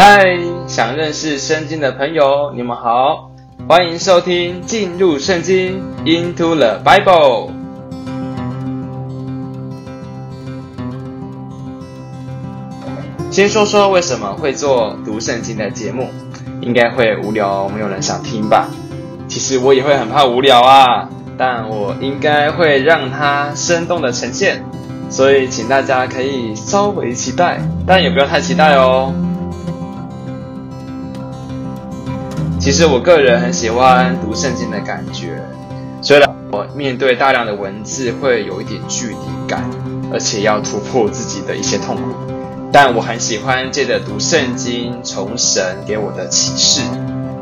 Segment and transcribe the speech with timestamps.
[0.00, 0.24] 嗨，
[0.68, 3.32] 想认识圣经的朋友，你们好，
[3.66, 7.50] 欢迎收听进入圣经 Into the Bible。
[13.32, 16.06] 先说说为什么会做读圣经的节目，
[16.60, 18.68] 应该会无聊，没有人想听吧？
[19.26, 24.62] 其实我也会很怕无聊啊，但我应该会让它生动的呈现，
[25.10, 29.12] 所以请大家可以稍微期待，但也不要太期待哦。
[32.70, 35.42] 其实我个人很喜欢读圣经的感觉，
[36.02, 39.16] 虽然我面对大量的文字会有一点距离
[39.48, 39.64] 感，
[40.12, 42.12] 而且要突破自己的一些痛苦，
[42.70, 46.82] 但我很喜欢借着读圣经，从神给我的启示，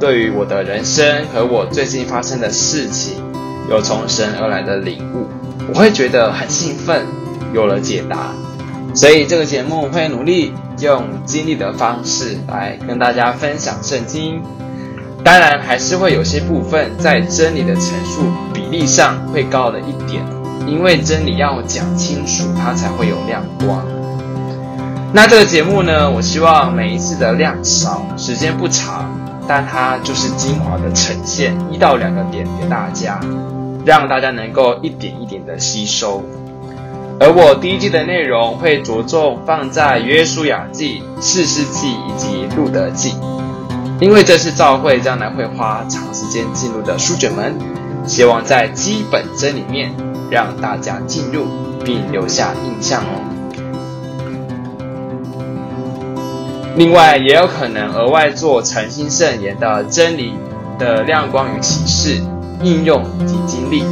[0.00, 3.22] 对于我的人生和我最近发生的事情，
[3.68, 5.26] 有从神而来的领悟，
[5.68, 7.04] 我会觉得很兴奋，
[7.52, 8.32] 有了解答，
[8.94, 14.42] 所以这个节目会努力用经历的方式来跟大家分享圣经。
[15.22, 18.22] 当然，还是会有些部分在真理的陈述
[18.54, 20.24] 比例上会高了一点，
[20.66, 23.84] 因为真理要讲清楚，它才会有亮光。
[25.12, 29.10] 那这个节目呢，我希望每一次的量少，时间不长，
[29.46, 33.20] 但它就是精华的呈现，一到两个点给大家，
[33.84, 36.22] 让大家能够一点一点的吸收。
[37.18, 43.14] 而我第一季的内容会着重放在约书亚记、士师记以及路得记。
[44.00, 47.54] 因为这是教会将来会花长时间进入的书卷门，
[48.06, 49.92] 希望在基本真理面
[50.30, 51.46] 让大家进入
[51.84, 53.20] 并留下印象哦。
[56.76, 60.32] 另外，也有可能额外做诚心圣言的真理
[60.78, 62.22] 的亮光与启示
[62.62, 63.84] 应用及经历，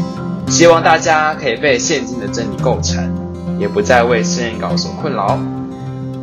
[0.46, 3.12] 希望大家可以被现今的真理构成，
[3.58, 5.38] 也不再为圣言稿所困扰。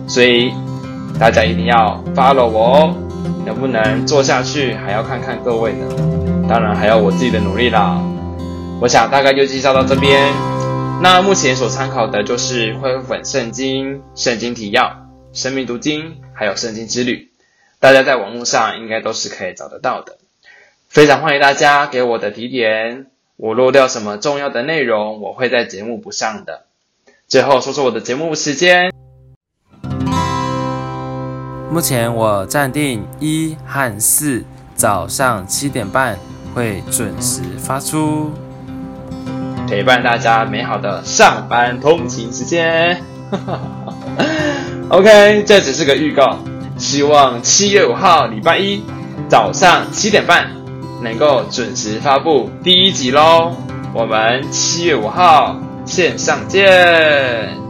[0.07, 0.51] 所以
[1.19, 2.95] 大家一定要 follow 我哦。
[3.45, 5.85] 能不能做下去，还要看看各位呢。
[6.47, 8.01] 当然还要我自己的努力啦。
[8.81, 10.31] 我想大概就介绍到这边。
[11.01, 17.29] 那目前所参考的就是恢复本圣经、圣经提要、生命读经，还有圣经之旅。
[17.79, 20.17] 大家在网络上应该都是可以找得到的。
[20.87, 23.07] 非常欢迎大家给我的提点。
[23.37, 26.63] 我漏掉什么重要的内容，我会在节目补上的。
[27.27, 28.94] 最后说说我的节目时间。
[31.75, 34.45] 目前我暂定一和四
[34.77, 36.17] 早上七点半
[36.53, 38.31] 会准时发出，
[39.67, 42.97] 陪伴大家美好的上班通勤时间。
[44.87, 46.37] OK，这只是个预告，
[46.77, 48.81] 希望七月五号礼拜一
[49.27, 50.49] 早上七点半
[51.01, 53.51] 能够准时发布第一集喽。
[53.93, 57.64] 我们七月五号线上见。